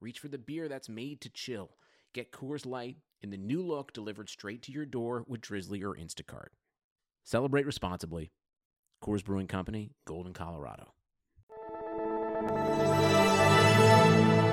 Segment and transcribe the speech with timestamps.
[0.00, 1.70] reach for the beer that's made to chill.
[2.12, 5.94] Get Coors Light in the new look delivered straight to your door with Drizzly or
[5.94, 6.48] Instacart.
[7.24, 8.32] Celebrate responsibly.
[9.02, 10.92] Coors Brewing Company, Golden, Colorado.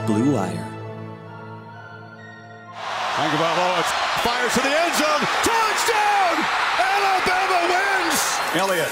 [0.06, 0.74] Blue Wire.
[3.18, 3.84] Tagovailoa
[4.22, 5.24] fires to the end zone.
[5.44, 6.36] Touchdown!
[6.78, 8.22] Alabama wins!
[8.56, 8.92] Elliott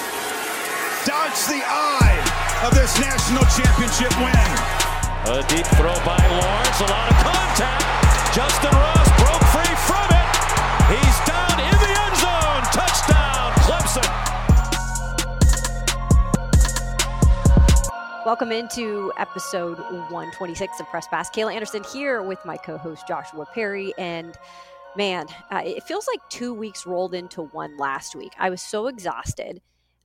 [1.05, 2.18] dodged the eye
[2.66, 4.75] of this national championship win.
[5.28, 6.80] A deep throw by Lawrence.
[6.82, 7.82] A lot of contact.
[8.36, 10.28] Justin Ross broke free from it.
[10.94, 12.62] He's down in the end zone.
[12.72, 14.05] Touchdown, Clemson.
[18.24, 21.32] Welcome into episode 126 of Press Pass.
[21.32, 23.96] Kayla Anderson here with my co host Joshua Perry.
[23.98, 24.38] And
[24.96, 28.34] man, uh, it feels like two weeks rolled into one last week.
[28.38, 29.60] I was so exhausted.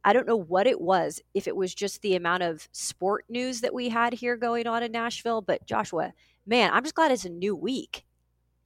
[0.04, 3.60] I don't know what it was, if it was just the amount of sport news
[3.60, 5.42] that we had here going on in Nashville.
[5.42, 6.12] But Joshua,
[6.46, 8.04] man, I'm just glad it's a new week.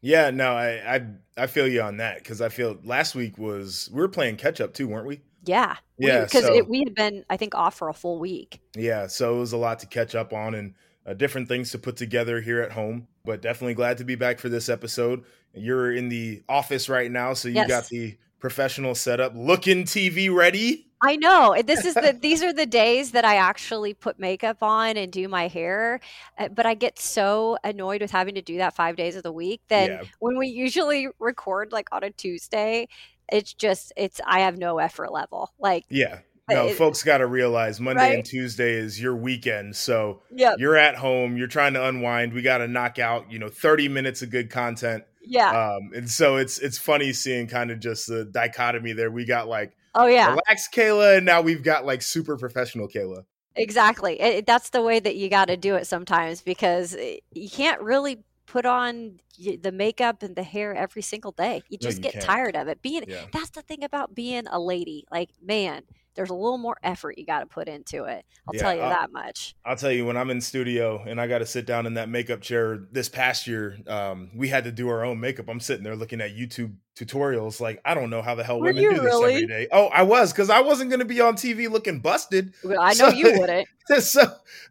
[0.00, 3.88] Yeah, no, I I, I feel you on that because I feel last week was
[3.92, 5.22] we were playing catch up too, weren't we?
[5.46, 5.76] Yeah.
[5.98, 8.60] Yeah, Because so- we had been, I think, off for a full week.
[8.76, 10.74] Yeah, so it was a lot to catch up on and
[11.06, 13.08] uh, different things to put together here at home.
[13.26, 15.24] But definitely glad to be back for this episode.
[15.54, 17.68] You're in the office right now, so you Yes.
[17.68, 20.86] got the professional setup, looking TV ready.
[21.04, 21.54] I know.
[21.64, 25.28] This is the these are the days that I actually put makeup on and do
[25.28, 26.00] my hair.
[26.38, 29.32] Uh, But I get so annoyed with having to do that 5 days of the
[29.32, 30.02] week that Yeah.
[30.20, 32.88] when we usually record like on a Tuesday,
[33.30, 35.52] it's just it's I have no effort level.
[35.58, 36.20] Like Yeah.
[36.48, 38.14] No, It- folks got to realize Monday Right.
[38.16, 39.76] and Tuesday is your weekend.
[39.76, 42.34] So yeah, you're at home, you're trying to unwind.
[42.34, 45.04] We got to knock out, you know, 30 minutes of good content.
[45.26, 45.48] yeah.
[45.76, 49.10] Um, and so it's it's funny seeing kind of just the dichotomy there.
[49.10, 50.28] We got like oh yeah.
[50.30, 53.24] relax Kayla, and now we've got like super professional Kayla.
[53.56, 54.20] Exactly.
[54.20, 57.80] It, that's the way that you got to do it sometimes because eh, you can't
[57.80, 61.62] really put on the makeup and the hair every single day.
[61.68, 62.24] You No, just you get can't.
[62.24, 62.82] tired of it.
[62.82, 63.26] Being Yeah.
[63.32, 65.04] that's the thing about being a lady.
[65.10, 65.82] Like, man,
[66.14, 68.24] there's a little more effort you got to put into it.
[68.46, 69.54] I'll Yeah, tell you I- that much.
[69.64, 72.08] I'll tell you when I'm in studio and I got to sit down in that
[72.08, 72.80] makeup chair.
[72.92, 75.48] This past year, um, we had to do our own makeup.
[75.48, 77.60] I'm sitting there looking at YouTube tutorials.
[77.60, 79.46] Like I don't know how the hell Were women do this every really?
[79.46, 79.68] day.
[79.72, 82.54] Oh, I was because I wasn't going to be on TV looking busted.
[82.62, 83.68] Well, I know So- you wouldn't.
[84.00, 84.22] so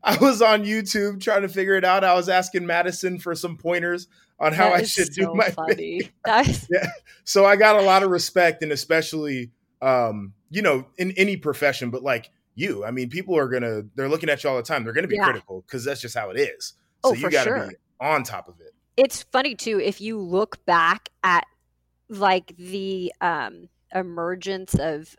[0.03, 2.03] I was on YouTube trying to figure it out.
[2.03, 4.07] I was asking Madison for some pointers
[4.39, 6.09] on how That I should do my funny.
[6.25, 6.67] That's,
[7.23, 11.90] so I got a lot of respect and especially um, you know, in any profession,
[11.90, 14.84] but like you, I mean, people are gonna they're looking at you all the time.
[14.84, 15.24] They're gonna be Yeah.
[15.24, 16.74] critical because that's just how it is.
[17.02, 17.68] So Oh, you gotta sure.
[17.69, 18.74] be on top of it.
[18.97, 21.46] it's funny too if you look back at
[22.09, 25.16] like the um emergence of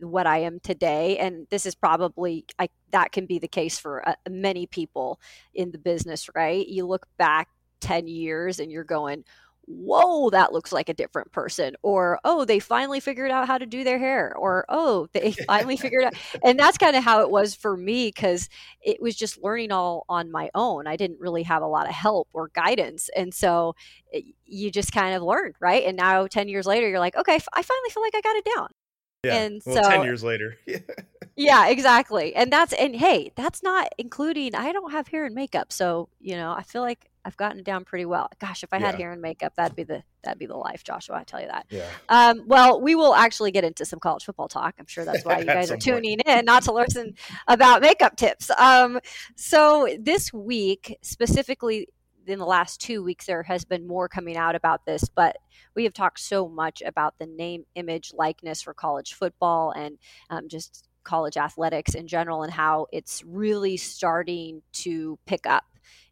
[0.00, 4.08] what I am today and this is probably I that can be the case for
[4.08, 5.20] uh, many people
[5.54, 7.48] in the business right you look back
[7.80, 9.24] 10 years and you're going
[9.66, 13.66] whoa that looks like a different person or oh they finally figured out how to
[13.66, 17.30] do their hair or oh they finally figured out and that's kind of how it
[17.30, 18.48] was for me cuz
[18.82, 20.86] it was just learning all on my own.
[20.86, 23.08] I didn't really have a lot of help or guidance.
[23.16, 23.74] And so
[24.12, 25.84] it, you just kind of learned, right?
[25.84, 28.48] And now 10 years later, you're like, okay, I finally feel like I got it
[28.54, 28.68] down.
[29.24, 29.34] Yeah.
[29.36, 30.56] And well, so- ten years later.
[31.36, 32.32] Yeah, exactly.
[32.36, 35.72] And that's, and hey, that's not including, I don't have hair and makeup.
[35.72, 38.28] So, you know, I feel like I've gotten it down pretty well.
[38.38, 41.16] Gosh, if I had hair and makeup, that'd be the, that'd be the life, Joshua.
[41.16, 41.66] I tell you that.
[41.70, 41.88] yeah.
[42.08, 44.74] Um, well, we will actually get into some college football talk.
[44.78, 46.04] I'm sure that's why you guys are some point.
[46.04, 47.14] tuning in, not to listen
[47.48, 48.50] about makeup tips.
[48.50, 49.00] Um,
[49.36, 51.88] so this week, specifically
[52.26, 55.36] in the last two weeks, there has been more coming out about this, but
[55.74, 59.98] we have talked so much about the name, image, likeness for college football and
[60.30, 65.64] um, just college athletics in general and how it's really starting to pick up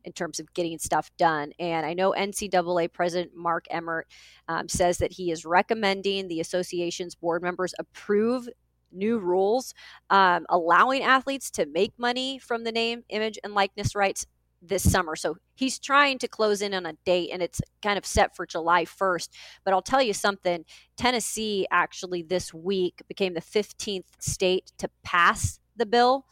[0.04, 1.52] in terms of getting stuff done.
[1.58, 4.06] And I know NCAA President Mark Emmert
[4.49, 8.49] um, says that he is recommending the association's board members approve
[8.94, 9.75] new rules
[10.10, 14.26] um, allowing athletes to make money from the name, image, and likeness rights
[14.62, 15.16] this summer.
[15.16, 18.46] So he's trying to close in on a date and it's kind of set for
[18.46, 19.28] July 1st.
[19.64, 20.64] But I'll tell you something
[20.96, 26.26] Tennessee actually this week became the 15th state to pass the bill.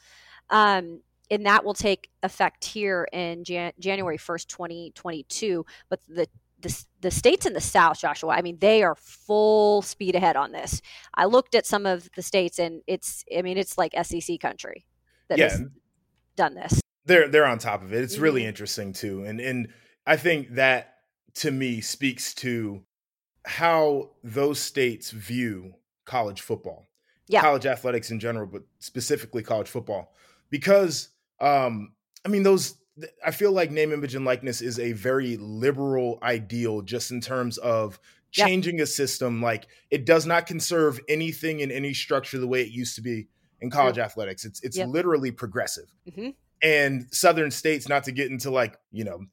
[0.49, 5.64] Um, and that will take effect here in Jan- January 1st, 2022.
[5.88, 6.26] But the
[6.62, 10.52] the, the states in the South, Joshua, I mean, they are full speed ahead on
[10.52, 10.82] this.
[11.14, 14.84] I looked at some of the states, and it's, I mean, it's like SEC country
[15.28, 15.48] that yeah.
[15.48, 15.62] has
[16.36, 16.80] done this.
[17.06, 18.02] They're they're on top of it.
[18.02, 18.22] It's mm-hmm.
[18.22, 19.68] really interesting too, and and
[20.06, 20.98] I think that
[21.36, 22.82] to me speaks to
[23.46, 25.74] how those states view
[26.04, 26.88] college football,
[27.26, 27.40] yeah.
[27.40, 30.14] college athletics in general, but specifically college football,
[30.50, 31.08] because
[31.40, 31.92] um,
[32.25, 32.76] I mean those
[33.25, 37.58] I feel like name, image, and likeness is a very liberal ideal just in terms
[37.58, 37.98] of
[38.31, 38.84] changing yep.
[38.84, 39.42] a system.
[39.42, 43.28] Like it does not conserve anything in any structure the way it used to be
[43.60, 44.06] in college yep.
[44.06, 44.44] athletics.
[44.44, 44.88] It's it's yep.
[44.88, 45.92] literally progressive.
[46.08, 46.31] Mm-hmm.
[46.62, 49.25] And Southern states, not to get into like you know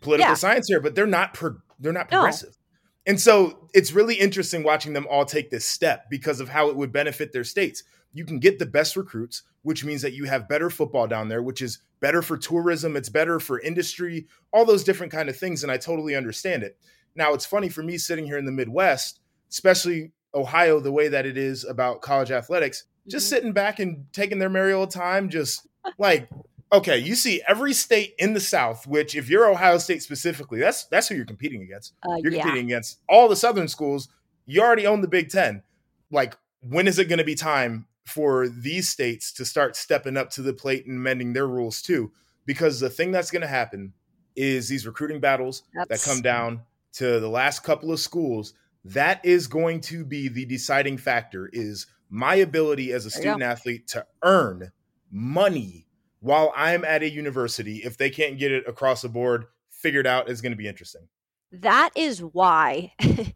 [0.00, 0.34] political yeah.
[0.34, 2.56] science here, but they're not pro- they're not progressive.
[3.06, 6.76] And so it's really interesting watching them all take this step because of how it
[6.76, 7.84] would benefit their states.
[8.12, 11.42] You can get the best recruits, which means that you have better football down there,
[11.42, 15.62] which is better for tourism, it's better for industry, all those different kind of things
[15.62, 16.78] and I totally understand it.
[17.14, 19.20] Now, it's funny for me sitting here in the Midwest,
[19.50, 23.36] especially Ohio the way that it is about college athletics, just mm-hmm.
[23.36, 25.66] sitting back and taking their merry old time just
[25.98, 26.28] like
[26.72, 30.84] okay, you see every state in the South, which if you're Ohio State specifically, that's
[30.86, 31.94] that's who you're competing against.
[32.08, 32.42] Uh, you're yeah.
[32.42, 34.08] competing against all the Southern schools.
[34.46, 35.62] You already own the Big Ten.
[36.10, 40.30] Like, when is it going to be time for these states to start stepping up
[40.30, 42.12] to the plate and mending their rules too.
[42.46, 43.92] Because the thing that's going to happen
[44.36, 46.04] is these recruiting battles that's...
[46.04, 46.62] that come down
[46.94, 48.54] to the last couple of schools.
[48.84, 51.50] That is going to be the deciding factor.
[51.52, 54.70] Is my ability as a student athlete to earn
[55.10, 55.85] money
[56.26, 57.76] while I'm at a university.
[57.84, 61.02] If they can't get it across the board figured out, is going to be interesting.
[61.52, 62.92] That is why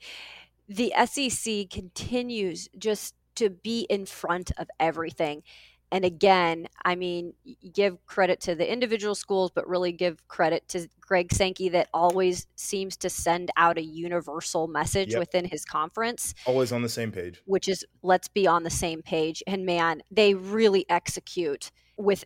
[0.68, 5.44] the SEC continues just to be in front of everything.
[5.92, 7.34] And again, I mean,
[7.72, 12.46] give credit to the individual schools, but really give credit to Greg Sankey that always
[12.56, 15.20] seems to send out a universal message yep.
[15.20, 16.34] within his conference.
[16.44, 17.40] Always on the same page.
[17.44, 19.42] Which is let's be on the same page.
[19.46, 22.24] And man, they really execute with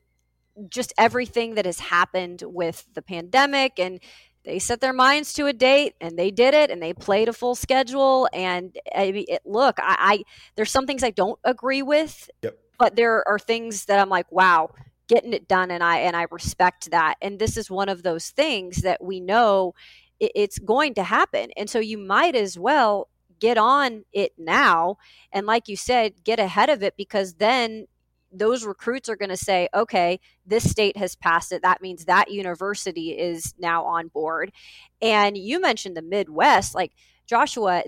[0.69, 4.01] just everything that has happened with the pandemic and
[4.45, 7.33] they set their minds to a date and they did it and they played a
[7.33, 10.23] full schedule and I mean, it, look I, I,
[10.55, 12.59] there's some things i don't agree with yep.
[12.79, 14.71] but there are things that i'm like wow
[15.09, 18.29] getting it done and i and i respect that and this is one of those
[18.29, 19.75] things that we know
[20.21, 23.09] it, it's going to happen and so you might as well
[23.41, 24.97] get on it now
[25.33, 27.87] and like you said get ahead of it because then
[28.35, 31.63] those recruits are going to say, okay, this state has passed it.
[31.63, 34.53] That means that university is now on board.
[35.01, 36.93] And you mentioned the Midwest, like
[37.27, 37.85] Joshua,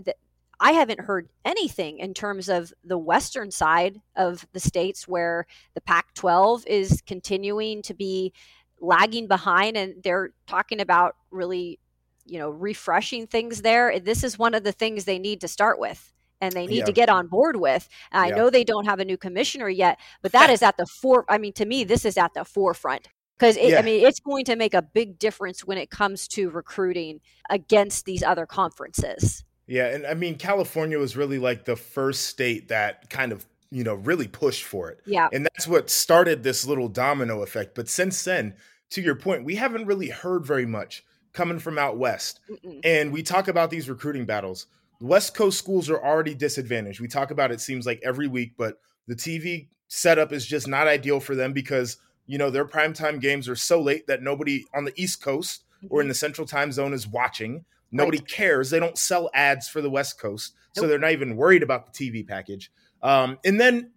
[0.59, 5.81] I haven't heard anything in terms of the western side of the states where the
[5.81, 8.33] Pac 12 is continuing to be
[8.81, 11.79] lagging behind and they're talking about really
[12.27, 15.79] you know refreshing things there this is one of the things they need to start
[15.79, 16.85] with and they need yeah.
[16.85, 17.89] to get on board with.
[18.13, 18.37] And I yeah.
[18.37, 21.25] know they don't have a new commissioner yet, but that is at the fore.
[21.29, 23.79] I mean, to me, this is at the forefront because yeah.
[23.79, 28.05] I mean, it's going to make a big difference when it comes to recruiting against
[28.05, 29.45] these other conferences.
[29.67, 33.83] Yeah, and I mean, California was really like the first state that kind of you
[33.83, 35.01] know really pushed for it.
[35.07, 37.75] Yeah, and that's what started this little domino effect.
[37.75, 38.55] But since then,
[38.91, 42.41] to your point, we haven't really heard very much coming from out west.
[42.51, 42.81] Mm-mm.
[42.83, 44.67] And we talk about these recruiting battles
[45.01, 47.01] West Coast schools are already disadvantaged.
[47.01, 50.89] We talk about it seems like every week, but the TV setup is just not
[50.89, 54.85] ideal for them because you know their primetime games are so late that nobody on
[54.85, 56.11] the East Coast or in mm-hmm.
[56.11, 57.65] the Central Time Zone is watching.
[57.93, 58.29] Nobody right.
[58.29, 58.71] cares.
[58.71, 60.83] They don't sell ads for the West Coast, nope.
[60.83, 62.73] so they're not even worried about the TV package.
[63.03, 63.93] Um, and then,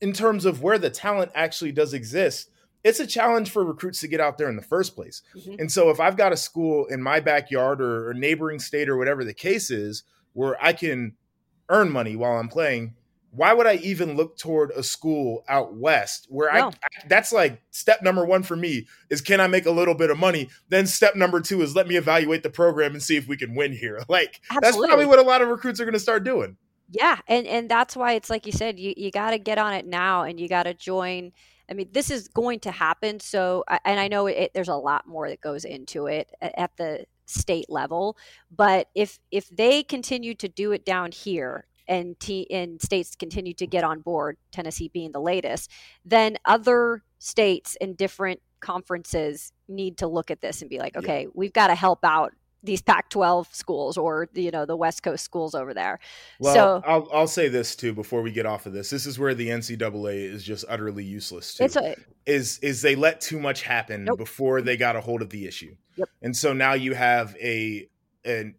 [0.00, 2.50] in terms of where the talent actually does exist,
[2.82, 5.22] it's a challenge for recruits to get out there in the first place.
[5.36, 5.60] Mm-hmm.
[5.60, 8.96] And so, if I've got a school in my backyard or a neighboring state or
[8.96, 10.02] whatever the case is,
[10.38, 11.14] where I can
[11.68, 12.94] earn money while I'm playing,
[13.32, 16.66] why would I even look toward a school out west where no.
[16.66, 19.96] I, I, that's like step number one for me is can I make a little
[19.96, 20.48] bit of money?
[20.68, 23.56] Then step number two is let me evaluate the program and see if we can
[23.56, 23.98] win here.
[24.08, 24.60] Like Absolutely.
[24.60, 26.56] that's probably what a lot of recruits are going to start doing.
[26.88, 29.74] Yeah, and and that's why it's like you said, you you got to get on
[29.74, 31.32] it now, and you got to join.
[31.68, 33.20] I mean, this is going to happen.
[33.20, 37.04] So, and I know it, there's a lot more that goes into it at the
[37.28, 38.16] state level.
[38.54, 43.54] But if if they continue to do it down here and t- and states continue
[43.54, 45.70] to get on board, Tennessee being the latest,
[46.04, 51.22] then other states and different conferences need to look at this and be like, okay,
[51.22, 51.28] yeah.
[51.34, 55.54] we've got to help out these Pac-12 schools or you know the West Coast schools
[55.54, 56.00] over there.
[56.40, 58.90] Well, so I'll I'll say this too before we get off of this.
[58.90, 61.68] This is where the NCAA is just utterly useless too.
[61.76, 61.94] A,
[62.26, 64.18] is is they let too much happen nope.
[64.18, 66.08] before they got a hold of the issue, yep.
[66.22, 67.88] and so now you have a
[68.26, 68.54] a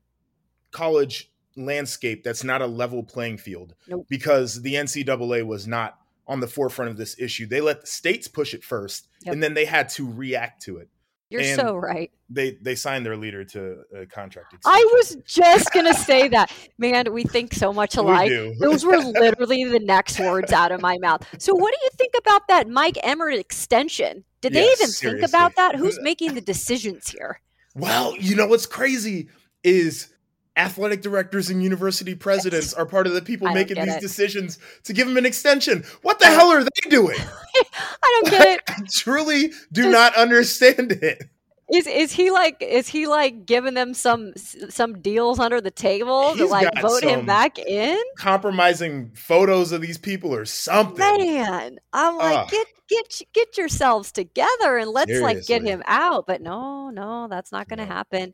[0.71, 4.05] college landscape that's not a level playing field nope.
[4.09, 7.47] because the NCAA was not on the forefront of this issue.
[7.47, 9.33] They let the states push it first, yep.
[9.33, 10.89] and then they had to react to it.
[11.29, 12.11] You're and so right.
[12.29, 14.53] They they signed their leader to a contract.
[14.53, 14.61] Extension.
[14.65, 17.13] I was just gonna say that, man.
[17.13, 18.31] We think so much alike.
[18.59, 21.23] Those were literally the next words out of my mouth.
[21.37, 24.23] So, what do you think about that Mike Emmert extension?
[24.41, 25.21] Did they even seriously.
[25.21, 25.75] think about that?
[25.75, 27.41] Who's making the decisions here?
[27.75, 29.29] Well, you know what's crazy
[29.63, 30.11] is
[30.59, 34.01] athletic directors and university presidents are part of the people making these it.
[34.01, 35.83] decisions to give him an extension.
[36.01, 37.17] What the hell are they doing?
[38.03, 38.61] I don't get it.
[38.67, 41.29] I truly do Just, not understand it.
[41.71, 46.31] Is is he like is he like giving them some some deals under the table
[46.31, 47.97] He's to like vote him back in?
[48.17, 50.97] Compromising photos of these people or something.
[50.97, 55.35] Man, I'm like get get get yourselves together and let's Seriously.
[55.35, 56.25] like get him out.
[56.25, 57.93] But no, no, that's not going to no.
[57.93, 58.33] happen.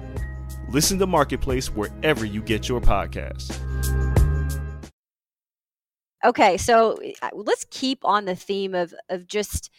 [0.71, 3.57] Listen to Marketplace wherever you get your podcasts.
[6.23, 9.69] Okay, so uh, let's keep on the theme of of just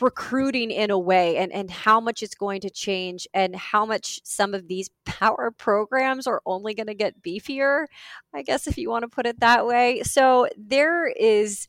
[0.00, 4.20] recruiting in a way and, and how much it's going to change and how much
[4.24, 7.86] some of these power programs are only going to get beefier,
[8.34, 10.02] I guess, if you want to put it that way.
[10.02, 11.66] So there is,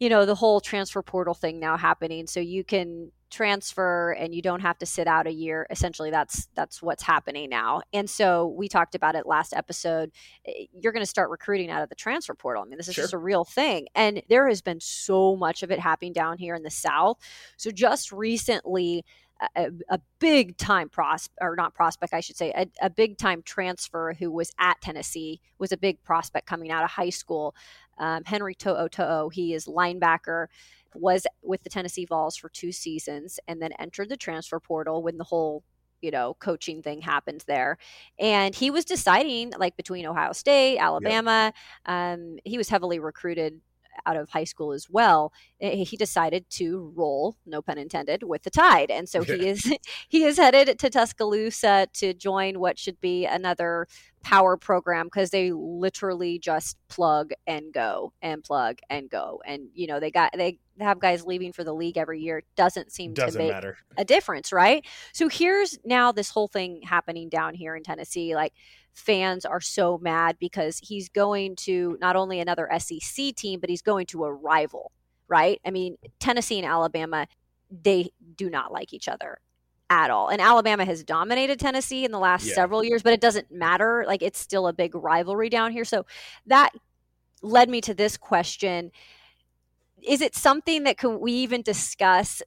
[0.00, 2.26] you know, the whole transfer portal thing now happening.
[2.26, 5.66] So you can transfer and you don't have to sit out a year.
[5.70, 7.82] Essentially that's that's what's happening now.
[7.92, 10.10] And so we talked about it last episode.
[10.46, 12.62] Eh, you're going to start recruiting out of the transfer portal.
[12.62, 13.04] I mean this is sure.
[13.04, 13.86] just a real thing.
[13.94, 17.18] And there has been so much of it happening down here in the south.
[17.56, 19.04] So just recently
[19.56, 23.42] a, a, big time prospect or not prospect i should say a, a, big time
[23.42, 27.54] transfer who was at tennessee was a big prospect coming out of high school
[27.98, 30.46] um, henry To'oTo'o he is linebacker
[30.94, 35.18] was with the Tennessee Vols for two seasons and then entered the transfer portal when
[35.18, 35.62] the whole
[36.00, 37.76] you know coaching thing happened there
[38.18, 41.52] and he was deciding like between ohio state alabama
[41.86, 41.94] yep.
[41.94, 43.60] um, he was heavily recruited
[44.06, 48.42] out of high school as well eh, he decided to roll no pun intended with
[48.42, 48.90] the tide.
[48.90, 49.34] And so yeah.
[49.34, 49.72] he is
[50.08, 53.86] he is headed to tuscaloosa to join what should be another
[54.22, 59.42] power program because they literally just plug and go and plug and go.
[59.46, 62.42] And you know they got they have guys leaving for the league every year.
[62.56, 63.76] Doesn't seem doesn't to make matter.
[63.96, 64.84] a difference right?
[65.12, 68.34] So here's now this whole thing happening down here in tennessee.
[68.34, 68.52] Like
[69.00, 73.82] fans are so mad because he's going to not only another sec team but he's
[73.82, 74.92] going to a rival
[75.28, 77.26] right i mean tennessee and alabama
[77.70, 79.38] they do not like each other
[79.90, 80.28] at all.
[80.28, 82.54] And Alabama has dominated Tennessee in the last yeah.
[82.54, 84.04] several years, but it doesn't matter.
[84.06, 85.84] Like it's still a big rivalry down here.
[85.84, 86.06] So
[86.46, 86.70] that
[87.42, 88.92] led me to this question.
[90.06, 92.40] Is it something that can we even discuss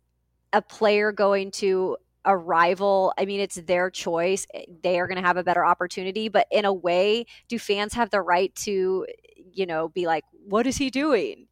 [0.53, 3.13] a player going to a rival?
[3.17, 4.47] I mean, it's their choice.
[4.53, 7.93] Eh, they are going to have a better opportunity, but in a way, do fans
[7.93, 9.05] have the right to,
[9.51, 11.47] you know, be like, what is he doing?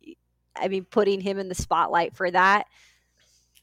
[0.56, 2.66] I mean, putting him in the spotlight for that.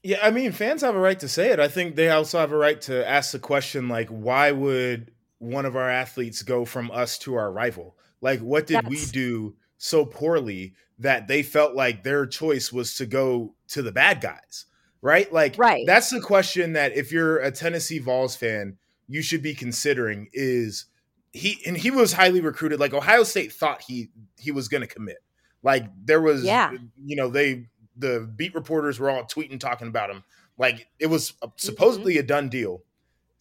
[0.01, 1.59] Yeah, I mean, fans have a right to say it.
[1.59, 5.65] I think they also have a right to ask the question, like, why would one
[5.65, 7.95] of our athletes go from us to our rival?
[8.21, 8.89] Like, what did That's...
[8.89, 13.91] we do so poorly that they felt like their choice was to go to the
[13.91, 14.65] bad guys?
[15.01, 15.31] Right?
[15.31, 15.85] Like, right.
[15.85, 18.77] that's the question that if you're a Tennessee Vols fan,
[19.07, 20.85] you should be considering is
[21.31, 22.79] he and he was highly recruited.
[22.79, 25.17] Like Ohio State thought he he was going to commit.
[25.63, 26.71] Like there was, yeah.
[27.03, 30.23] you know, they the beat reporters were all tweeting talking about him.
[30.57, 32.21] Like it was supposedly mm-hmm.
[32.21, 32.83] a done deal.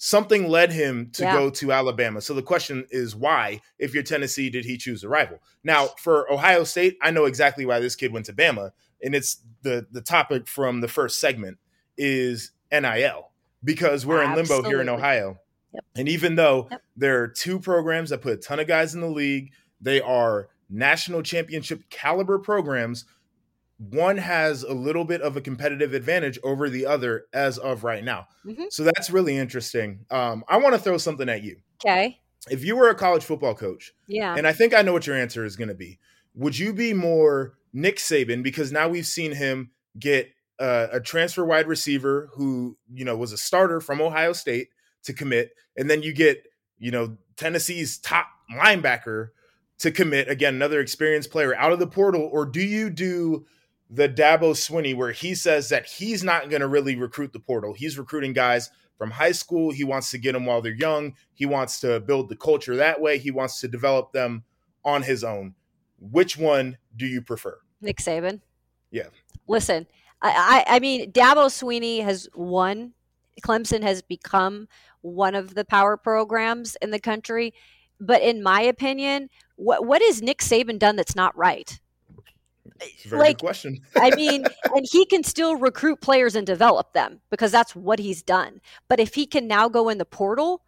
[0.01, 1.33] Something led him to yeah.
[1.33, 2.21] go to Alabama.
[2.21, 5.43] So the question is why, if you're Tennessee, did he choose a rival?
[5.65, 8.71] Now, for Ohio State, I know exactly why this kid went to Bama,
[9.03, 11.59] and it's the the topic from the first segment
[11.97, 13.31] is NIL
[13.65, 14.41] because we're Absolutely.
[14.41, 15.39] in limbo here in Ohio.
[15.75, 15.85] Yep.
[15.97, 16.83] And even though yep.
[16.97, 20.49] there are two programs that put a ton of guys in the league, they are
[20.71, 23.05] national championship caliber programs
[23.79, 28.03] one has a little bit of a competitive advantage over the other as of right
[28.03, 28.27] now.
[28.45, 28.65] Mm-hmm.
[28.71, 30.05] So that's really interesting.
[30.11, 31.57] Um, I want to throw something at you.
[31.85, 32.19] Okay.
[32.51, 35.17] if you were a college football coach, yeah, and I think I know what your
[35.17, 36.01] answer is going to be,
[36.35, 41.45] would you be more Nick Saban because now we've seen him get uh, a transfer
[41.45, 44.69] wide receiver who you know was a starter from Ohio State
[45.05, 46.45] to commit, and then you get
[46.79, 49.29] you know Tennessee's top linebacker
[49.79, 53.47] to commit again, another experienced player out of the portal, or do you do
[53.91, 57.75] the Dabo Swinney where he says that he's not going to really recruit the portal?
[57.75, 59.71] He's recruiting guys from high school.
[59.71, 61.15] He wants to get them while they're young.
[61.33, 63.19] He wants to build the culture that way.
[63.19, 64.45] He wants to develop them
[64.85, 65.55] on his own.
[66.01, 67.59] Which one do you prefer?
[67.81, 68.41] Nick Saban.
[68.91, 69.09] Yeah.
[69.47, 69.87] Listen,
[70.21, 72.93] I, I, I mean, Dabo Swinney has won.
[73.43, 74.69] Clemson has become
[75.01, 77.55] one of the power programs in the country.
[78.01, 81.79] But in my opinion, what what has Nick Saban done that's not right?
[83.07, 83.81] very like, good question.
[83.97, 88.23] I mean, and he can still recruit players and develop them because that's what he's
[88.23, 88.61] done.
[88.89, 90.63] But if he can now go in the portal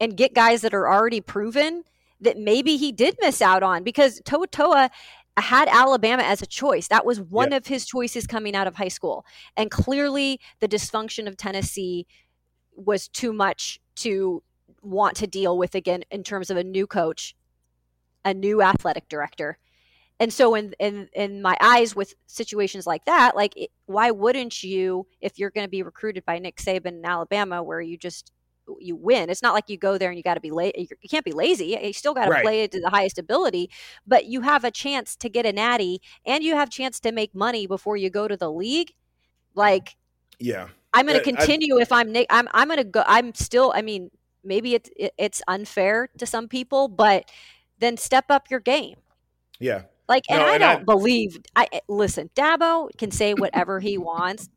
[0.00, 1.84] and get guys that are already proven
[2.20, 4.90] that maybe he did miss out on because To'oTo'o
[5.40, 6.88] had Alabama as a choice.
[6.88, 7.62] That was one yep.
[7.62, 9.24] of his choices coming out of high school.
[9.56, 12.06] And clearly the dysfunction of Tennessee
[12.74, 14.42] was too much to
[14.82, 17.34] want to deal with again in terms of a new coach,
[18.24, 19.58] a new athletic director
[20.20, 24.62] and so in in in my eyes with situations like that like it, why wouldn't
[24.62, 28.32] you if you're going to be recruited by Nick Saban in Alabama where you just
[28.80, 31.08] you win it's not like you go there and you got to be late you
[31.08, 32.42] can't be lazy you still got to right.
[32.42, 33.70] play it to the highest ability
[34.06, 37.34] but you have a chance to get a natty and you have chance to make
[37.34, 38.92] money before you go to the league
[39.54, 39.96] like
[40.38, 43.34] yeah i'm going to continue I, if i'm Nick i'm i'm going to go i'm
[43.34, 44.10] still i mean
[44.44, 47.30] maybe it's it's unfair to some people but
[47.78, 48.96] then step up your game
[49.58, 51.38] yeah like, and no, I and don't I, believe.
[51.54, 52.30] I eh, listen.
[52.34, 54.48] Dabo can say whatever he wants.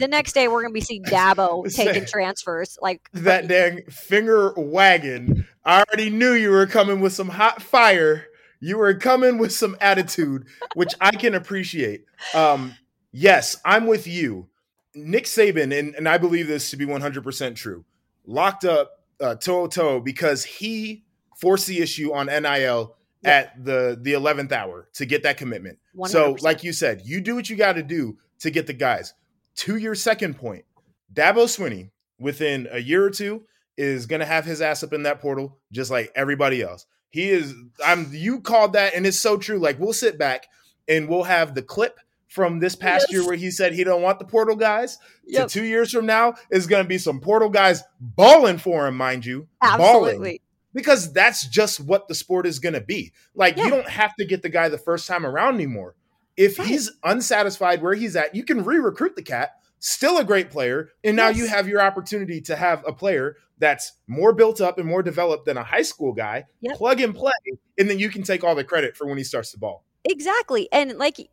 [0.00, 2.78] The next day, we're gonna be seeing Dabo taking transfers.
[2.80, 5.46] Like that dang finger wagon.
[5.62, 8.24] I already knew you were coming with some hot fire.
[8.60, 12.04] You were coming with some attitude, which I can appreciate.
[12.34, 12.76] Um,
[13.12, 14.48] yes, I'm with you.
[14.94, 17.84] Nick Saban, and, and I believe this to be 100% true,
[18.26, 21.04] locked up uh, To'oTo'o because he
[21.36, 25.78] forced the issue on NIL at the the 11th hour to get that commitment.
[25.94, 26.08] 100%.
[26.08, 29.12] So, like you said, you do what you got to do to get the guys.
[29.60, 30.64] To your second point,
[31.12, 33.44] Dabo Swinney, within a year or two,
[33.76, 36.86] is going to have his ass up in that portal just like everybody else.
[37.10, 37.54] He is.
[37.84, 38.08] I'm.
[38.10, 39.58] You called that, and it's so true.
[39.58, 40.46] Like we'll sit back
[40.88, 43.12] and we'll have the clip from this past yes.
[43.12, 44.98] year where he said he don't want the portal guys.
[45.26, 45.48] Yep.
[45.48, 48.96] To two years from now is going to be some portal guys balling for him,
[48.96, 49.48] mind you.
[49.60, 50.16] Absolutely.
[50.16, 50.38] Balling
[50.72, 53.12] because that's just what the sport is going to be.
[53.34, 53.64] Like yeah.
[53.64, 55.94] you don't have to get the guy the first time around anymore.
[56.40, 56.68] If right.
[56.68, 59.56] he's unsatisfied where he's at, you can re-recruit the cat.
[59.78, 61.36] Still a great player, and now yes.
[61.36, 65.44] you have your opportunity to have a player that's more built up and more developed
[65.44, 66.46] than a high school guy.
[66.62, 66.76] Yep.
[66.76, 67.32] Plug and play,
[67.78, 69.84] and then you can take all the credit for when he starts the ball.
[70.04, 71.28] Exactly, and like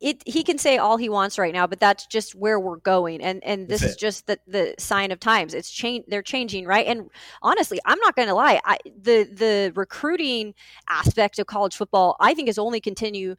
[0.00, 3.20] it he can say all he wants right now but that's just where we're going
[3.20, 6.86] and and this is just the the sign of times it's change they're changing right
[6.86, 7.10] and
[7.42, 10.54] honestly i'm not going to lie I, the the recruiting
[10.88, 13.34] aspect of college football i think is only continue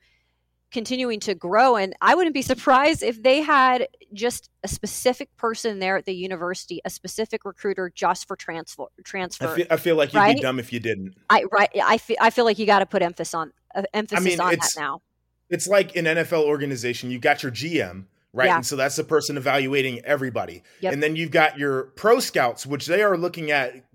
[0.72, 5.80] continuing to grow and i wouldn't be surprised if they had just a specific person
[5.80, 9.96] there at the university a specific recruiter just for transfer transfer i feel, I feel
[9.96, 10.36] like you'd right?
[10.36, 12.86] be dumb if you didn't i right i feel, I feel like you got to
[12.86, 15.02] put emphasis on uh, emphasis I mean, on that now
[15.50, 17.12] it's like an NFL organization.
[17.12, 18.46] You got your GM, right?
[18.46, 18.58] Yeah.
[18.58, 20.64] And so that's the person evaluating everybody.
[20.82, 20.94] Yep.
[20.94, 23.89] And then you've got your pro scouts, which they are looking at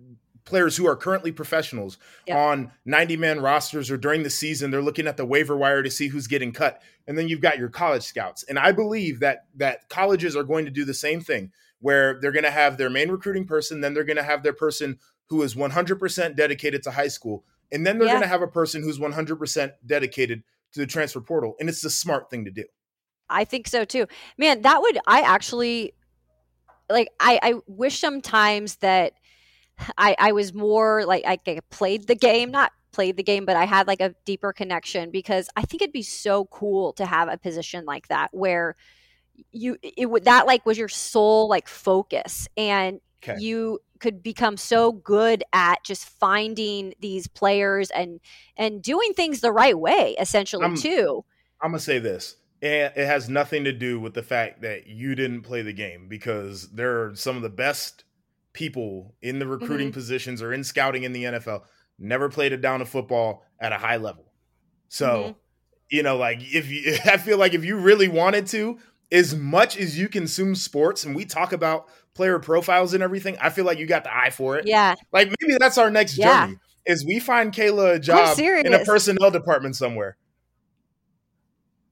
[0.44, 2.36] players who are currently professionals yep.
[2.36, 4.70] on 90 man rosters or during the season.
[4.70, 6.82] They're looking at the waiver wire to see who's getting cut.
[7.06, 8.42] And then you've got your college scouts.
[8.44, 12.32] And I believe that that colleges are going to do the same thing where they're
[12.32, 15.42] going to have their main recruiting person, then they're going to have their person who
[15.42, 17.44] is 100% dedicated to high school.
[17.72, 18.14] And then they're yeah.
[18.14, 20.42] going to have a person who's 100% dedicated
[20.74, 22.64] to the transfer portal, and it's the smart thing to do.
[23.30, 24.06] I think so too.
[24.36, 25.94] Man, that would I actually
[26.90, 29.14] like I, I wish sometimes that
[29.98, 31.38] I, I was more like I
[31.70, 35.48] played the game, not played the game, but I had like a deeper connection because
[35.56, 38.76] I think it'd be so cool to have a position like that where
[39.52, 43.40] you it would that like was your sole like focus and okay.
[43.40, 48.20] you could become so good at just finding these players and
[48.56, 51.24] and doing things the right way essentially I'm, too
[51.60, 55.42] i'm gonna say this it has nothing to do with the fact that you didn't
[55.42, 58.03] play the game because there are some of the best
[58.54, 59.94] people in the recruiting mm-hmm.
[59.94, 61.62] positions or in scouting in the nfl
[61.98, 64.32] never played a down of football at a high level
[64.88, 65.32] so mm-hmm.
[65.90, 68.78] you know like if you i feel like if you really wanted to
[69.12, 73.50] as much as you consume sports and we talk about player profiles and everything, I
[73.50, 74.66] feel like you got the eye for it.
[74.66, 74.94] Yeah.
[75.12, 76.46] Like maybe that's our next yeah.
[76.46, 80.16] journey is we find Kayla a job in a personnel department somewhere.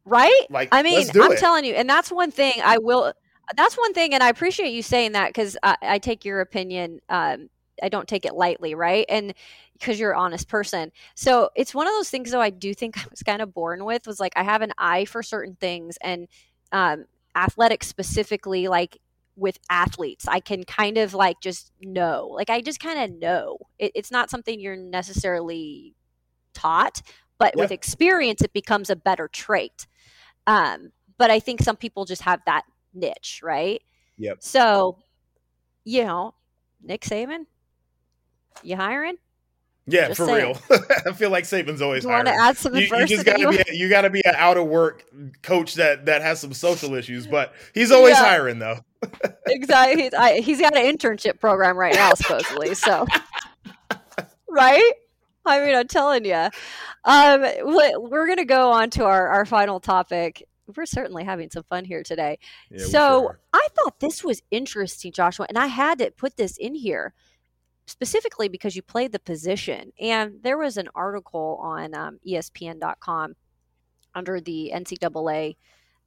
[0.05, 0.47] Right?
[0.51, 1.39] Like I mean, I'm it.
[1.39, 3.13] telling you, and that's one thing I will
[3.57, 7.01] that's one thing, and I appreciate you saying that because I, I, take your opinion.
[7.09, 7.49] Um,
[7.83, 9.05] I don't take it lightly, right?
[9.09, 9.35] And
[9.73, 10.93] because you're an honest person.
[11.15, 13.85] So it's one of those things, though, I do think I was kind of born
[13.85, 16.29] with was like I have an eye for certain things and
[16.71, 18.99] um, athletics specifically, like
[19.37, 23.59] with athletes, I can kind of like just know, like I just kind of know.
[23.79, 25.95] It, it's not something you're necessarily
[26.55, 27.03] taught,
[27.39, 29.87] but with experience, it becomes a better trait.
[30.47, 33.81] Um, but I think some people just have that niche, right?
[34.19, 34.39] Yep.
[34.41, 34.99] So,
[35.85, 36.35] you know,
[36.83, 37.47] Nick Saban,
[38.63, 39.17] you hiring?
[39.87, 40.57] Yeah, just for saying.
[40.71, 40.81] real.
[41.07, 42.05] I feel like Saban's always.
[42.05, 44.23] You want to add some you, you just gotta be a, you got to be
[44.25, 45.05] an out of work
[45.43, 48.25] coach that that has some social issues, but he's always yeah.
[48.25, 48.79] hiring though.
[49.47, 50.03] exactly.
[50.05, 52.75] He's, I, he's got an internship program right now, supposedly.
[52.75, 53.07] So,
[54.49, 54.93] right?
[55.45, 56.49] I mean, I'm telling you.
[57.05, 61.85] Um, we're gonna go on to our our final topic, we're certainly having some fun
[61.85, 62.39] here today.
[62.71, 66.57] Yeah, so sure I thought this was interesting, Joshua, and I had to put this
[66.57, 67.15] in here
[67.87, 69.93] specifically because you played the position.
[70.01, 73.35] And there was an article on um, ESPN.com
[74.15, 75.57] under the NCAA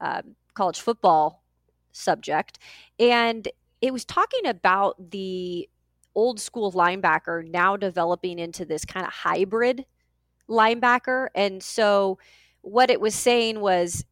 [0.01, 1.43] uh, um, college football
[1.91, 2.59] subject,
[2.99, 3.47] and
[3.81, 5.69] it was talking about the
[6.15, 9.85] old school linebacker now developing into this kind of hybrid
[10.49, 11.27] linebacker.
[11.35, 12.17] And so
[12.61, 14.05] what it was saying was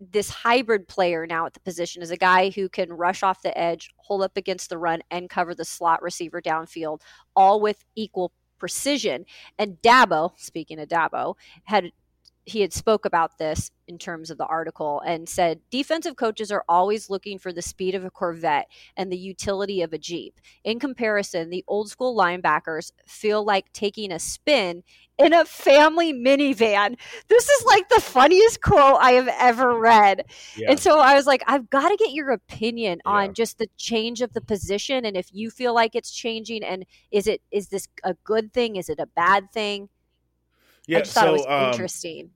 [0.00, 3.56] this hybrid player now at the position is a guy who can rush off the
[3.56, 7.00] edge, hold up against the run, and cover the slot receiver downfield,
[7.36, 9.26] all with equal precision.
[9.58, 11.34] And Dabo, speaking of Dabo,
[11.64, 11.92] had
[12.44, 16.64] he had spoke about this in terms of the article and said defensive coaches are
[16.68, 20.40] always looking for the speed of a Corvette and the utility of a Jeep.
[20.64, 24.82] In comparison, the old school linebackers feel like taking a spin
[25.20, 26.96] in a family minivan.
[27.28, 30.24] This is like the funniest quote I have ever read.
[30.56, 30.70] Yeah.
[30.70, 33.12] And so I was like, I've got to get your opinion yeah.
[33.12, 36.84] on just the change of the position and if you feel like it's changing and
[37.10, 38.76] is it is this a good thing?
[38.76, 39.88] Is it a bad thing?
[40.86, 42.30] Yeah, I just thought so, it was um, interesting.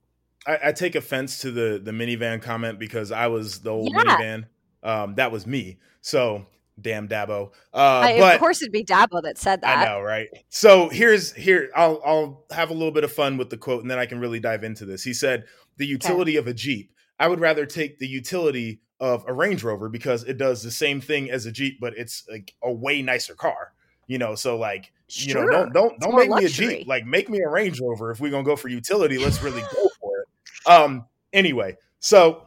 [0.46, 4.04] I, I, take offense to the the minivan comment because I was the old yeah.
[4.04, 4.46] minivan.
[4.82, 5.78] Um, that was me.
[6.02, 6.46] So
[6.80, 7.52] damn Dabo.
[7.72, 9.78] Uh, I, but, of course, it'd be Dabo that said that.
[9.78, 10.28] I know, right?
[10.48, 11.70] So here's here.
[11.74, 14.20] I'll I'll have a little bit of fun with the quote, and then I can
[14.20, 15.02] really dive into this.
[15.02, 15.44] He said,
[15.76, 16.38] "The utility okay.
[16.38, 16.92] of a Jeep.
[17.18, 21.00] I would rather take the utility of a Range Rover because it does the same
[21.00, 23.72] thing as a Jeep, but it's like a way nicer car.
[24.06, 25.44] You know, so like." Sure.
[25.44, 26.66] You know, don't don't don't make luxury.
[26.66, 26.88] me a Jeep.
[26.88, 28.10] Like make me a Range Rover.
[28.10, 30.70] If we're gonna go for utility, let's really go for it.
[30.70, 31.04] Um.
[31.34, 32.44] Anyway, so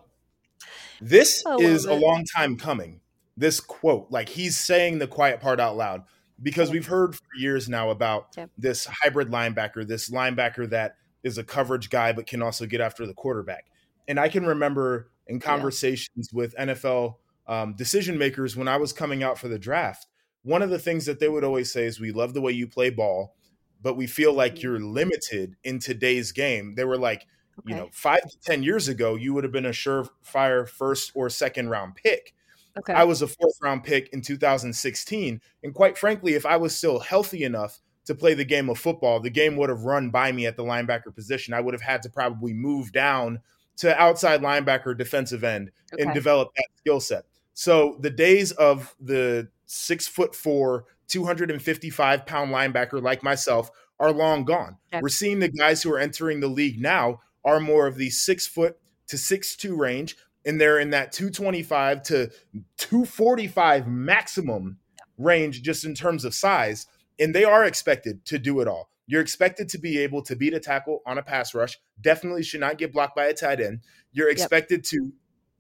[1.00, 1.92] this is it.
[1.92, 3.00] a long time coming
[3.38, 4.08] this quote.
[4.10, 6.04] Like he's saying the quiet part out loud
[6.42, 11.44] because we've heard for years now about this hybrid linebacker, this linebacker that is a
[11.44, 13.66] coverage guy but can also get after the quarterback.
[14.08, 16.38] And I can remember in conversations yeah.
[16.38, 17.16] with NFL
[17.48, 20.08] um, decision makers when I was coming out for the draft,
[20.44, 22.68] one of the things that they would always say is, "We love the way you
[22.68, 23.36] play ball,
[23.82, 24.62] but we feel like mm-hmm.
[24.62, 27.26] you're limited in today's game." They were like,
[27.60, 27.72] okay.
[27.72, 31.30] you know, five to ten years ago, you would have been a surefire first or
[31.30, 32.34] second round pick.
[32.80, 32.94] Okay.
[32.94, 35.42] I was a fourth round pick in 2016.
[35.64, 39.20] And quite frankly, if I was still healthy enough to play the game of football,
[39.20, 41.54] the game would have run by me at the linebacker position.
[41.54, 43.40] I would have had to probably move down
[43.78, 46.04] to outside linebacker, defensive end, okay.
[46.04, 47.26] and develop that skill set.
[47.54, 54.46] So the days of the six foot four, 255 pound linebacker like myself are long
[54.46, 54.78] gone.
[54.94, 55.02] Okay.
[55.02, 58.46] We're seeing the guys who are entering the league now are more of the six
[58.46, 62.32] foot to six two range and they're in that 225 to
[62.78, 64.78] 245 maximum
[65.18, 66.88] range just in terms of size.
[67.20, 68.90] And they are expected to do it all.
[69.08, 71.78] You're expected to be able to beat a tackle on a pass rush.
[72.00, 73.82] Definitely should not get blocked by a tight end.
[74.12, 74.84] You're expected yep.
[74.86, 75.12] to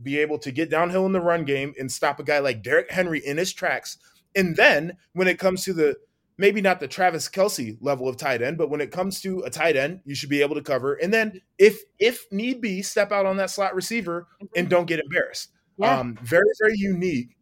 [0.02, 2.92] be able to get downhill in the run game and stop a guy like Derrick
[2.92, 3.98] Henry in his tracks.
[4.36, 5.98] And then when it comes to the
[6.38, 9.50] maybe not the Travis Kelce level of tight end, but when it comes to a
[9.50, 10.94] tight end, you should be able to cover.
[10.94, 15.00] And then if if need be, step out on that slot receiver and don't get
[15.00, 15.52] embarrassed.
[15.78, 16.00] Yeah.
[16.00, 17.38] Um, very, very unique.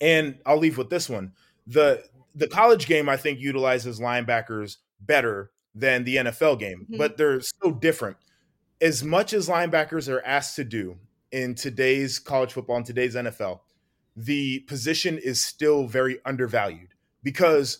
[0.00, 1.32] And I'll leave with this one.
[1.66, 6.98] The the college game, I think, utilizes linebackers better than the NFL game, mm-hmm.
[6.98, 8.16] but they're so different.
[8.80, 10.96] As much as linebackers are asked to do
[11.32, 13.60] in today's college football and today's NFL,
[14.16, 17.78] the position is still very undervalued because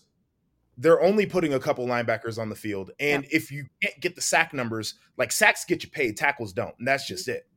[0.77, 2.91] they're only putting a couple linebackers on the field.
[2.99, 3.29] And yeah.
[3.31, 6.75] if you can't get the sack numbers, like sacks get you paid, tackles don't.
[6.79, 7.37] And that's just mm-hmm.
[7.37, 7.47] it.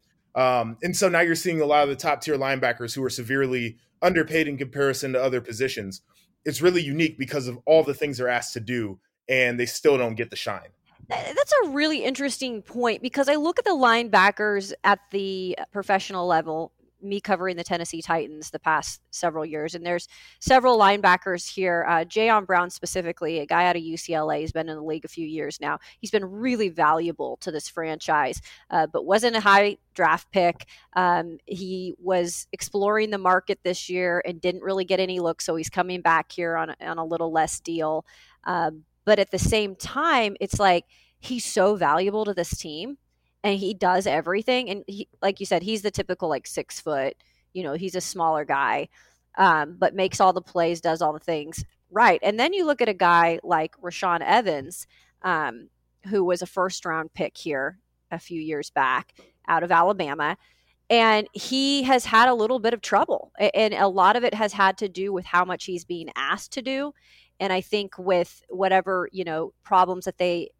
[0.40, 3.10] Um, and so now you're seeing a lot of the top tier linebackers who are
[3.10, 6.02] severely underpaid in comparison to other positions.
[6.44, 9.98] It's really unique because of all the things they're asked to do, and they still
[9.98, 10.68] don't get the shine.
[11.08, 16.72] That's a really interesting point because I look at the linebackers at the professional level
[17.00, 20.08] me covering the Tennessee Titans the past several years, and there's
[20.40, 21.84] several linebackers here.
[21.88, 25.08] Uh, Jayon Brown specifically, a guy out of UCLA, he's been in the league a
[25.08, 25.78] few years now.
[26.00, 30.66] He's been really valuable to this franchise, uh, but wasn't a high draft pick.
[30.94, 35.56] Um, he was exploring the market this year and didn't really get any looks, so
[35.56, 38.04] he's coming back here on on a little less deal.
[38.44, 40.84] Um, but at the same time, it's like
[41.18, 42.98] he's so valuable to this team
[43.44, 44.70] and he does everything.
[44.70, 47.14] And he, like you said, he's the typical like six foot,
[47.52, 48.88] you know, he's a smaller guy,
[49.36, 52.20] um, but makes all the plays, does all the things right.
[52.22, 54.86] And then you look at a guy like Rashaan Evans,
[55.22, 55.68] um,
[56.06, 57.78] who was a first round pick here
[58.10, 59.14] a few years back
[59.46, 60.36] out of Alabama.
[60.90, 63.32] And he has had a little bit of trouble.
[63.54, 66.52] And a lot of it has had to do with how much he's being asked
[66.52, 66.94] to do.
[67.40, 70.50] And I think with whatever, you know, problems that they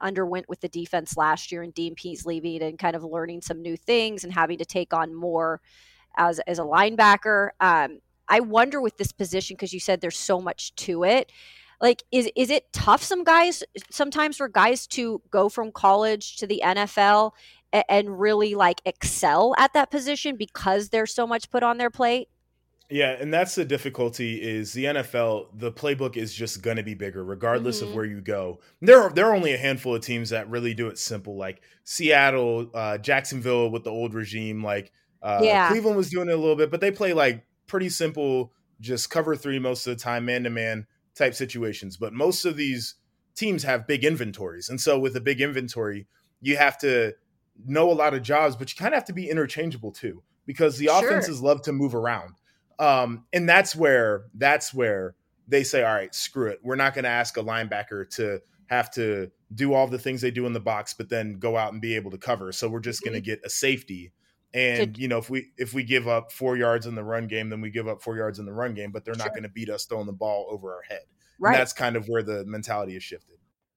[0.00, 3.62] underwent with the defense last year and Dean Pees leaving and kind of learning some
[3.62, 5.60] new things and having to take on more
[6.16, 7.50] as, as a linebacker.
[7.60, 11.30] Um, I wonder with this position, because you said there's so much to it.
[11.80, 16.46] Like, is is it tough some guys sometimes for guys to go from college to
[16.46, 17.32] the NFL
[17.72, 21.90] and, and really like excel at that position because there's so much put on their
[21.90, 22.28] plate?
[22.88, 26.94] Yeah, and that's the difficulty is the NFL, the playbook is just going to be
[26.94, 27.88] bigger regardless mm-hmm.
[27.88, 28.60] of where you go.
[28.80, 31.62] There are there are only a handful of teams that really do it simple like
[31.82, 35.68] Seattle, uh, Jacksonville with the old regime like uh, yeah.
[35.68, 39.34] Cleveland was doing it a little bit, but they play like pretty simple just cover
[39.34, 41.96] 3 most of the time man to man type situations.
[41.96, 42.94] But most of these
[43.34, 44.68] teams have big inventories.
[44.68, 46.06] And so with a big inventory,
[46.40, 47.14] you have to
[47.64, 50.78] know a lot of jobs, but you kind of have to be interchangeable too because
[50.78, 51.04] the sure.
[51.04, 52.34] offenses love to move around.
[52.78, 55.14] Um, and that's where that's where
[55.48, 56.60] they say, all right, screw it.
[56.62, 60.30] We're not going to ask a linebacker to have to do all the things they
[60.30, 62.50] do in the box, but then go out and be able to cover.
[62.52, 63.40] So we're just going to mm-hmm.
[63.40, 64.12] get a safety.
[64.52, 67.50] And you know, if we if we give up four yards in the run game,
[67.50, 69.48] then we give up four yards in the run game, but they're not going to
[69.48, 71.02] beat us throwing the ball over our head.
[71.38, 71.52] Right.
[71.52, 73.36] And that's kind of where the mentality has shifted.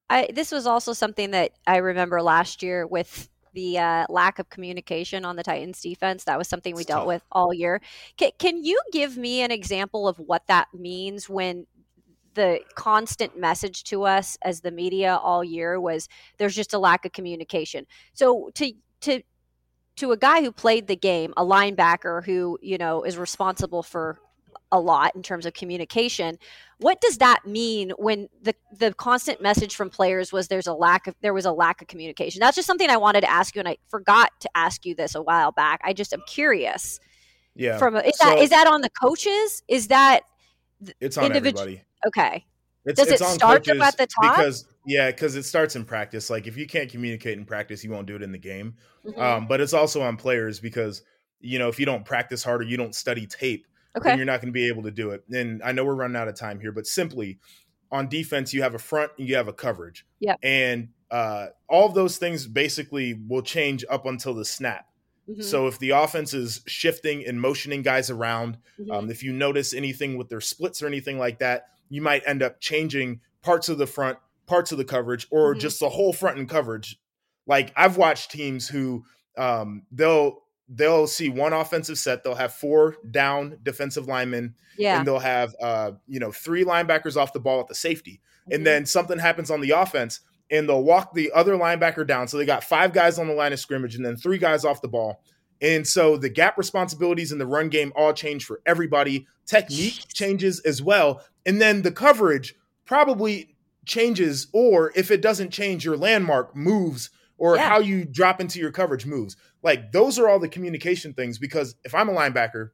[0.09, 4.49] I, this was also something that I remember last year with the uh, lack of
[4.49, 6.23] communication on the Titans defense.
[6.25, 7.81] That was something we dealt with all year.
[8.17, 11.65] Can, can you give me an example of what that means when
[12.35, 16.07] the constant message to us as the media all year was
[16.37, 17.85] there's just a lack of communication.
[18.13, 19.21] So to to
[19.97, 24.19] to a guy who played the game, a linebacker who, you know, is responsible for
[24.71, 26.37] a lot in terms of communication.
[26.77, 31.07] What does that mean when the the constant message from players was there's a lack
[31.07, 32.39] of there was a lack of communication?
[32.39, 35.15] That's just something I wanted to ask you, and I forgot to ask you this
[35.15, 35.81] a while back.
[35.83, 36.99] I just am curious.
[37.55, 37.77] Yeah.
[37.77, 39.63] From is so, that is that on the coaches?
[39.67, 40.21] Is that
[41.01, 41.83] it's on individu- everybody?
[42.07, 42.45] Okay.
[42.85, 44.37] It's, Does it's it start them at the top?
[44.37, 46.29] Because yeah, because it starts in practice.
[46.29, 48.75] Like if you can't communicate in practice, you won't do it in the game.
[49.05, 49.19] Mm-hmm.
[49.19, 51.03] Um, but it's also on players because
[51.41, 54.15] you know if you don't practice harder, you don't study tape okay.
[54.15, 55.23] you're not going to be able to do it.
[55.31, 57.39] And I know we're running out of time here, but simply
[57.91, 60.05] on defense, you have a front and you have a coverage.
[60.19, 60.35] Yeah.
[60.43, 64.85] And uh, all of those things basically will change up until the snap.
[65.27, 65.41] Mm-hmm.
[65.41, 68.91] So if the offense is shifting and motioning guys around, mm-hmm.
[68.91, 72.43] um, if you notice anything with their splits or anything like that, you might end
[72.43, 75.59] up changing parts of the front, parts of the coverage, or mm-hmm.
[75.59, 76.99] just the whole front and coverage.
[77.47, 79.03] Like I've watched teams who
[79.37, 82.23] um, they'll they'll see one offensive set.
[82.23, 84.97] They'll have four down defensive linemen, yeah.
[84.99, 88.21] and they'll have uh, you know three linebackers off the ball at the safety.
[88.21, 88.53] Mm-hmm.
[88.53, 92.27] And then something happens on the offense, and they'll walk the other linebacker down.
[92.27, 94.81] So they got five guys on the line of scrimmage, and then three guys off
[94.81, 95.23] the ball.
[95.61, 99.27] And so the gap responsibilities in the run game all change for everybody.
[99.45, 102.55] Technique changes as well, and then the coverage
[102.85, 103.55] probably
[103.85, 107.67] changes, or if it doesn't change, your landmark moves or yeah.
[107.67, 109.35] how you drop into your coverage moves.
[109.63, 112.69] Like those are all the communication things because if I'm a linebacker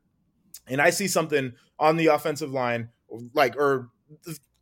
[0.68, 2.90] and I see something on the offensive line,
[3.34, 3.90] like or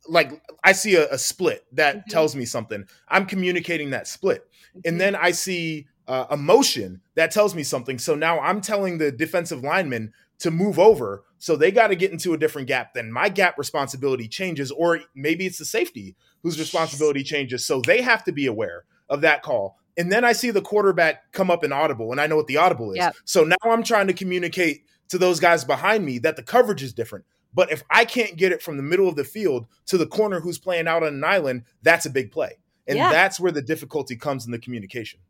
[0.06, 2.10] like I see a, a split that mm-hmm.
[2.10, 4.80] tells me something, I'm communicating that split, mm-hmm.
[4.84, 7.98] and then I see uh, a motion that tells me something.
[7.98, 11.24] So now I'm telling the defensive lineman to move over.
[11.38, 12.92] So they got to get into a different gap.
[12.92, 17.64] Then my gap responsibility changes, or maybe it's the safety whose responsibility changes.
[17.64, 21.32] So they have to be aware of that call and then I see the quarterback
[21.32, 22.98] come up in audible, and I know what the audible is.
[22.98, 23.16] Yep.
[23.24, 26.92] So now I'm trying to communicate to those guys behind me that the coverage is
[26.92, 27.24] different.
[27.52, 30.40] But if I can't get it from the middle of the field to the corner
[30.40, 32.58] who's playing out on an island, that's a big play.
[32.86, 33.10] And yeah.
[33.10, 35.20] that's where the difficulty comes in the communication.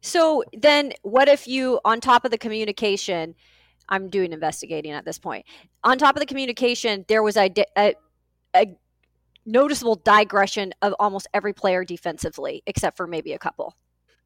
[0.00, 3.34] So then, what if you, on top of the communication,
[3.88, 5.44] I'm doing investigating at this point.
[5.82, 7.94] On top of the communication, there was a, a,
[8.54, 8.76] a
[9.46, 13.76] noticeable digression of almost every player defensively, except for maybe a couple.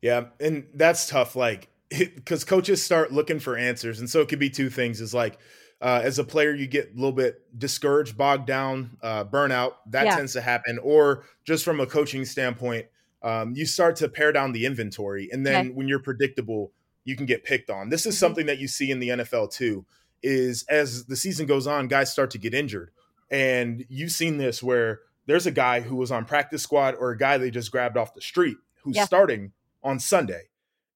[0.02, 1.37] Yeah, and that's tough.
[1.37, 5.14] Like, because coaches start looking for answers, and so it could be two things: is
[5.14, 5.38] like
[5.80, 9.74] uh, as a player, you get a little bit discouraged, bogged down, uh, burnout.
[9.87, 10.16] That yeah.
[10.16, 10.78] tends to happen.
[10.82, 12.87] Or just from a coaching standpoint,
[13.22, 15.28] um, you start to pare down the inventory.
[15.30, 15.74] And then okay.
[15.74, 16.72] when you're predictable,
[17.04, 17.90] you can get picked on.
[17.90, 18.20] This is mm-hmm.
[18.20, 19.87] something that you see in the NFL too,
[20.22, 22.90] is as the season goes on, guys start to get injured.
[23.30, 27.18] And you've seen this where there's a guy who was on practice squad or a
[27.18, 29.04] guy they just grabbed off the street who's yeah.
[29.04, 30.42] starting on Sunday.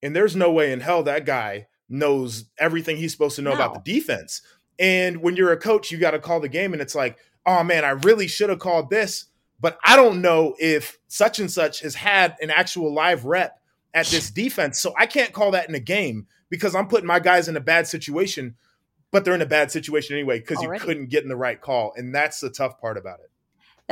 [0.03, 3.57] And there's no way in hell that guy knows everything he's supposed to know no.
[3.57, 4.43] about the defense.
[4.79, 7.63] And when you're a coach, you got to call the game, and it's like, oh
[7.63, 9.27] man, I really should have called this,
[9.61, 13.61] but I don't know if such and such has had an actual live rep
[13.95, 14.81] at this defense.
[14.81, 17.61] So I can't call that in a game because I'm putting my guys in a
[17.61, 18.55] bad situation,
[19.11, 21.93] but they're in a bad situation anyway because you couldn't get in the right call.
[21.97, 23.31] And that's the tough part about it.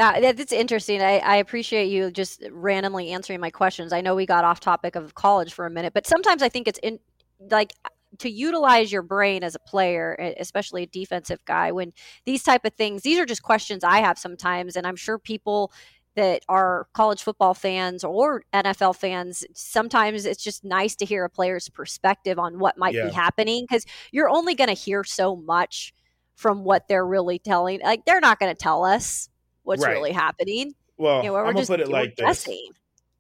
[0.01, 1.03] Uh, that, that's interesting.
[1.03, 3.93] I, I appreciate you just randomly answering my questions.
[3.93, 6.67] I know we got off topic of college for a minute, but sometimes I think
[6.67, 6.99] it's in
[7.51, 7.73] like
[8.19, 11.93] to utilize your brain as a player especially a defensive guy when
[12.25, 15.73] these type of things these are just questions i have sometimes and i'm sure people
[16.17, 21.31] that are college football fans or NFL fans, sometimes it's just nice to hear a
[21.31, 23.07] player's perspective on what might yeah.
[23.07, 25.95] be happening because you're only going to hear so much
[26.35, 27.81] from what they're really telling.
[27.81, 29.29] Like they're not going to tell us
[29.71, 29.93] what's right.
[29.93, 30.75] really happening.
[30.99, 32.61] Well, you know, I'm gonna put it like guessing.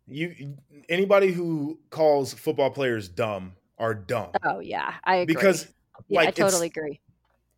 [0.09, 0.57] this: you
[0.89, 4.31] anybody who calls football players dumb are dumb.
[4.43, 5.35] Oh yeah, I agree.
[5.35, 5.69] Because
[6.09, 7.01] yeah, like, I totally agree.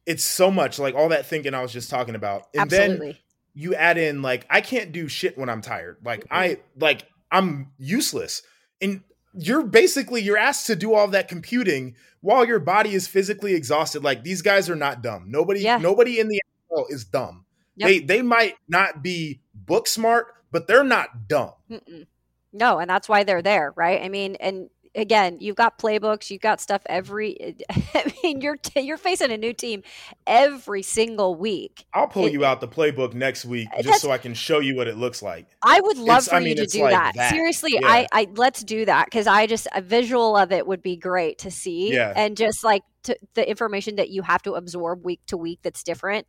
[0.04, 3.06] It's so much like all that thinking I was just talking about, and Absolutely.
[3.12, 3.16] then
[3.54, 5.96] you add in like I can't do shit when I'm tired.
[6.04, 6.34] Like mm-hmm.
[6.34, 8.42] I like I'm useless,
[8.82, 9.02] and
[9.34, 14.04] you're basically you're asked to do all that computing while your body is physically exhausted.
[14.04, 15.24] Like these guys are not dumb.
[15.28, 15.78] Nobody, yeah.
[15.78, 17.46] nobody in the NFL is dumb.
[17.82, 17.88] Yep.
[17.88, 21.52] They they might not be book smart, but they're not dumb.
[21.70, 22.06] Mm-mm.
[22.52, 24.02] No, and that's why they're there, right?
[24.02, 27.56] I mean, and again, you've got playbooks, you've got stuff every.
[27.70, 29.82] I mean, you're t- you're facing a new team
[30.26, 31.86] every single week.
[31.94, 34.58] I'll pull it, you out the playbook next week uh, just so I can show
[34.58, 35.46] you what it looks like.
[35.62, 37.14] I would love it's, for I mean, you to do like that.
[37.16, 37.30] that.
[37.30, 37.80] Seriously, yeah.
[37.88, 41.38] I, I let's do that because I just a visual of it would be great
[41.38, 41.92] to see.
[41.94, 42.12] Yeah.
[42.14, 45.82] and just like to, the information that you have to absorb week to week that's
[45.82, 46.26] different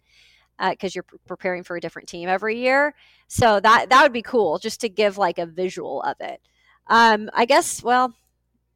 [0.60, 2.94] because uh, you're preparing for a different team every year.
[3.28, 6.42] So that that would be cool just to give like a visual of it.
[6.88, 7.82] Um, I guess.
[7.82, 8.14] Well,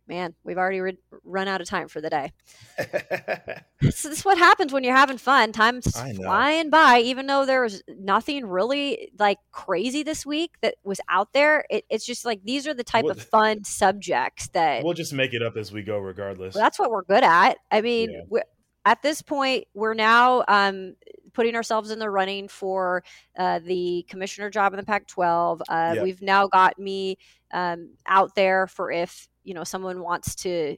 [0.08, 2.32] man, we've already re- run out of time for the day.
[2.78, 5.52] this, this, is what happens when you're having fun.
[5.52, 11.00] Time's flying by, even though there was nothing really like crazy this week that was
[11.10, 11.66] out there.
[11.70, 15.14] It, it's just like these are the type we'll, of fun subjects that we'll just
[15.14, 16.56] make it up as we go, regardless.
[16.56, 17.58] Well, that's what we're good at.
[17.70, 18.42] I mean, yeah.
[18.88, 20.96] At this point, we're now um,
[21.34, 23.04] putting ourselves in the running for
[23.38, 25.62] uh, the commissioner job in the Pac 12.
[25.68, 26.04] Uh, yep.
[26.04, 27.18] We've now got me
[27.54, 30.78] um, out there for if you know someone wants to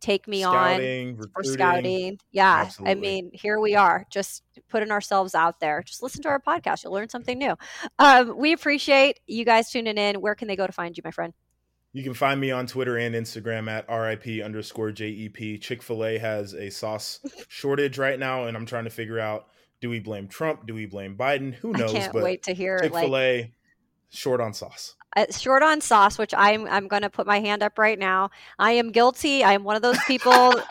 [0.00, 2.18] take me scouting, on for scouting.
[2.32, 2.62] Yeah.
[2.62, 2.90] Absolutely.
[2.90, 5.82] I mean, here we are, just putting ourselves out there.
[5.82, 6.84] Just listen to our podcast.
[6.84, 7.54] You'll learn something new.
[7.98, 10.22] Um, we appreciate you guys tuning in.
[10.22, 11.34] Where can they go to find you, my friend?
[11.94, 15.60] You can find me on Twitter and Instagram at RIP underscore JEP.
[15.60, 19.46] Chick fil A has a sauce shortage right now, and I'm trying to figure out
[19.80, 20.66] do we blame Trump?
[20.66, 21.54] Do we blame Biden?
[21.54, 21.94] Who knows?
[21.94, 23.52] I can't but wait to hear Chick fil A like,
[24.10, 27.62] short on sauce uh, short on sauce, which I'm I'm going to put my hand
[27.62, 28.30] up right now.
[28.58, 29.44] I am guilty.
[29.44, 30.32] I am one of those people.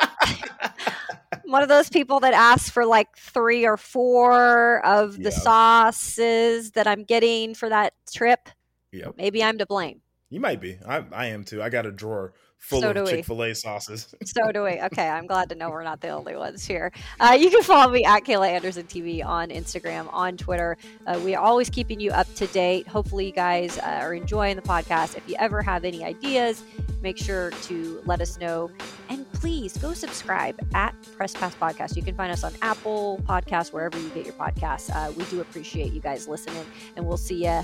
[1.45, 6.88] one of those people that asks for like three or four of the sauces that
[6.88, 8.49] I'm getting for that trip.
[8.91, 9.15] Yep.
[9.17, 10.01] Maybe I'm to blame.
[10.34, 10.80] You might be.
[10.84, 11.62] I, I am too.
[11.62, 14.15] I got a drawer full so of Chick Fil A sauces.
[14.26, 14.82] so do we.
[14.82, 16.91] Okay, I'm glad to know we're not the only ones here.
[17.19, 20.76] Uh, you can follow me at Kayla Anderson TV on Instagram, on Twitter.
[21.06, 22.88] Uh, we are always keeping you up to date.
[22.88, 25.15] Hopefully, you guys uh, are enjoying the podcast.
[25.15, 26.63] If you ever have any ideas,
[27.04, 28.72] make sure to let us know.
[29.10, 31.96] And please go subscribe at Press Pass Podcast.
[31.96, 34.89] You can find us on Apple Podcasts, wherever you get your podcasts.
[34.89, 36.65] Uh, we do appreciate you guys listening,
[36.96, 37.62] and we'll see you,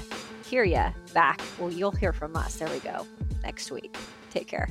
[0.49, 0.83] hear you
[1.13, 1.41] back.
[1.59, 2.55] Well, you'll hear from us.
[2.55, 3.05] There we go.
[3.43, 3.95] Next week.
[4.31, 4.67] Take care.